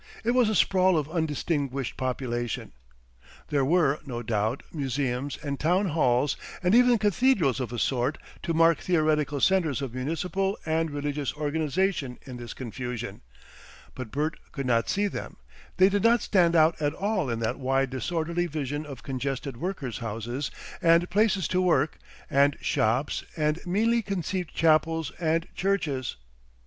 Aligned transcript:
It 0.23 0.31
was 0.31 0.49
a 0.49 0.55
sprawl 0.55 0.97
of 0.97 1.07
undistinguished 1.11 1.95
population. 1.95 2.71
There 3.49 3.63
were, 3.63 3.99
no 4.03 4.23
doubt, 4.23 4.63
museums 4.73 5.37
and 5.43 5.59
town 5.59 5.89
halls 5.89 6.35
and 6.63 6.73
even 6.73 6.97
cathedrals 6.97 7.59
of 7.59 7.71
a 7.71 7.77
sort 7.77 8.17
to 8.41 8.55
mark 8.55 8.79
theoretical 8.79 9.39
centres 9.39 9.79
of 9.79 9.93
municipal 9.93 10.57
and 10.65 10.89
religious 10.89 11.35
organisation 11.35 12.17
in 12.25 12.37
this 12.37 12.55
confusion; 12.55 13.21
but 13.93 14.09
Bert 14.09 14.39
could 14.51 14.65
not 14.65 14.89
see 14.89 15.05
them, 15.05 15.37
they 15.77 15.87
did 15.87 16.01
not 16.01 16.23
stand 16.23 16.55
out 16.55 16.81
at 16.81 16.95
all 16.95 17.29
in 17.29 17.37
that 17.41 17.59
wide 17.59 17.91
disorderly 17.91 18.47
vision 18.47 18.87
of 18.87 19.03
congested 19.03 19.55
workers' 19.57 19.99
houses 19.99 20.49
and 20.81 21.11
places 21.11 21.47
to 21.49 21.61
work, 21.61 21.99
and 22.27 22.57
shops 22.59 23.23
and 23.37 23.63
meanly 23.67 24.01
conceived 24.01 24.51
chapels 24.51 25.11
and 25.19 25.47
churches. 25.53 26.15